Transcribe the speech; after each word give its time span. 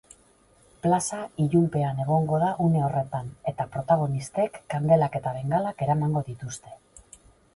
Plaza 0.85 1.17
ilunpean 1.43 1.99
egongo 2.05 2.39
da 2.45 2.47
une 2.67 2.81
horretan 2.85 3.29
eta 3.53 3.67
protagonistek 3.75 4.57
kandelak 4.75 5.19
eta 5.23 5.37
bengalak 5.39 5.87
eramango 5.89 6.27
dituzte. 6.31 6.75